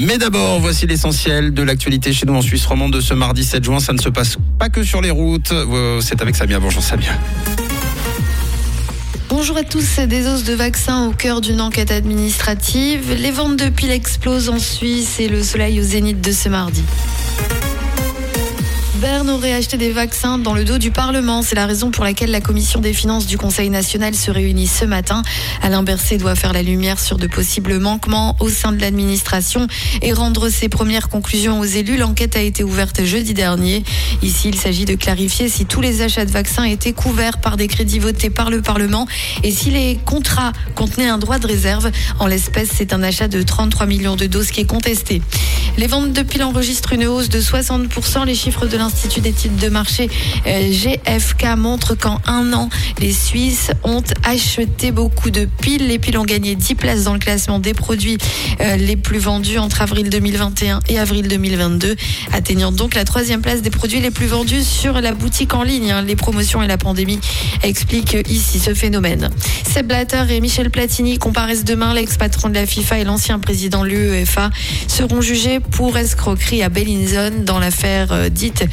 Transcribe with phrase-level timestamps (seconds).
[0.00, 3.62] Mais d'abord, voici l'essentiel de l'actualité chez nous en Suisse romande de ce mardi 7
[3.64, 3.78] juin.
[3.80, 5.52] Ça ne se passe pas que sur les routes.
[6.00, 6.58] C'est avec Samia.
[6.58, 7.12] Bonjour Samia.
[9.28, 13.14] Bonjour à tous, des os de vaccins au cœur d'une enquête administrative.
[13.18, 16.82] Les ventes de piles explosent en Suisse et le soleil au zénith de ce mardi.
[19.04, 21.42] Berne aurait acheté des vaccins dans le dos du Parlement.
[21.42, 24.86] C'est la raison pour laquelle la commission des finances du Conseil national se réunit ce
[24.86, 25.20] matin.
[25.60, 29.66] Alain Berset doit faire la lumière sur de possibles manquements au sein de l'administration
[30.00, 31.98] et rendre ses premières conclusions aux élus.
[31.98, 33.84] L'enquête a été ouverte jeudi dernier.
[34.22, 37.68] Ici, il s'agit de clarifier si tous les achats de vaccins étaient couverts par des
[37.68, 39.06] crédits votés par le Parlement
[39.42, 41.90] et si les contrats contenaient un droit de réserve.
[42.20, 45.20] En l'espèce, c'est un achat de 33 millions de doses qui est contesté.
[45.76, 48.24] Les ventes de piles enregistrent une hausse de 60%.
[48.24, 50.08] Les chiffres de l'Institut d'études de marché
[50.46, 52.68] euh, GFK montrent qu'en un an,
[53.00, 55.88] les Suisses ont acheté beaucoup de piles.
[55.88, 58.18] Les piles ont gagné 10 places dans le classement des produits
[58.60, 61.96] euh, les plus vendus entre avril 2021 et avril 2022,
[62.32, 65.92] atteignant donc la troisième place des produits les plus vendus sur la boutique en ligne.
[66.06, 67.18] Les promotions et la pandémie
[67.64, 69.28] expliquent ici ce phénomène.
[69.68, 71.94] Seb Blatter et Michel Platini comparaissent demain.
[71.94, 74.50] L'ex-patron de la FIFA et l'ancien président de l'UEFA
[74.86, 78.64] seront jugés pour escroquerie à Bellinzone dans l'affaire euh, dite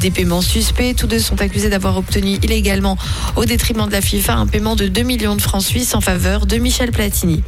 [0.00, 0.94] des paiements suspects.
[0.94, 2.96] Tous deux sont accusés d'avoir obtenu illégalement,
[3.36, 6.46] au détriment de la FIFA, un paiement de 2 millions de francs suisses en faveur
[6.46, 7.42] de Michel Platini.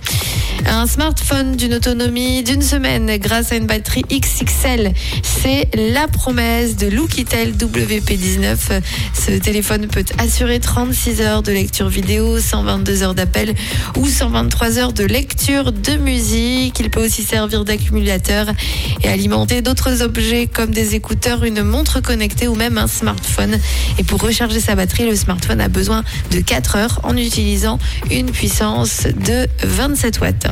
[0.71, 4.93] Un smartphone d'une autonomie d'une semaine grâce à une batterie XXL.
[5.23, 8.83] C'est la promesse de Loukitel WP19.
[9.15, 13.55] Ce téléphone peut assurer 36 heures de lecture vidéo, 122 heures d'appel
[13.97, 16.79] ou 123 heures de lecture de musique.
[16.81, 18.47] Il peut aussi servir d'accumulateur
[19.03, 23.28] et alimenter d'autres objets comme des écouteurs, une montre connectée ou même un smartphone.
[23.99, 27.79] Et pour recharger sa batterie, le smartphone a besoin de 4 heures en utilisant
[28.11, 30.47] une puissance de 27 watts.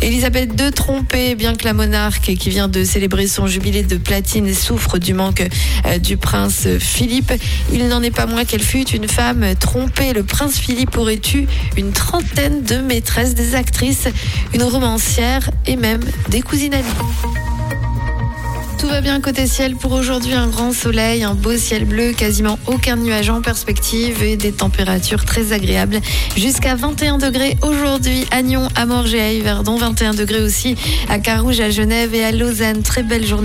[0.00, 4.52] Elisabeth II trompée, bien que la monarque qui vient de célébrer son jubilé de platine
[4.52, 5.48] souffre du manque
[5.86, 7.32] euh, du prince Philippe,
[7.72, 10.12] il n'en est pas moins qu'elle fut une femme trompée.
[10.12, 11.46] Le prince Philippe aurait eu
[11.76, 14.08] une trentaine de maîtresses, des actrices,
[14.54, 17.31] une romancière et même des cousines amies.
[18.82, 22.58] Tout va bien côté ciel pour aujourd'hui, un grand soleil, un beau ciel bleu, quasiment
[22.66, 26.00] aucun nuage en perspective et des températures très agréables.
[26.36, 30.74] Jusqu'à 21 degrés aujourd'hui à Nyon, à Morges et à Yverdon, 21 degrés aussi
[31.08, 32.82] à Carouge, à Genève et à Lausanne.
[32.82, 33.40] Très belle journée.